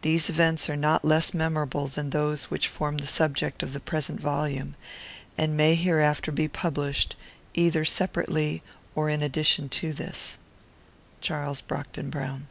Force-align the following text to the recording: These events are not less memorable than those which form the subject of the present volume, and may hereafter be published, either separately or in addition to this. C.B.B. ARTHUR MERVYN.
These 0.00 0.30
events 0.30 0.70
are 0.70 0.76
not 0.76 1.04
less 1.04 1.34
memorable 1.34 1.86
than 1.86 2.08
those 2.08 2.44
which 2.44 2.66
form 2.66 2.96
the 2.96 3.06
subject 3.06 3.62
of 3.62 3.74
the 3.74 3.78
present 3.80 4.18
volume, 4.18 4.74
and 5.36 5.54
may 5.54 5.74
hereafter 5.74 6.32
be 6.32 6.48
published, 6.48 7.14
either 7.52 7.84
separately 7.84 8.62
or 8.94 9.10
in 9.10 9.22
addition 9.22 9.68
to 9.68 9.92
this. 9.92 10.38
C.B.B. 11.20 11.34
ARTHUR 11.34 12.02
MERVYN. 12.04 12.46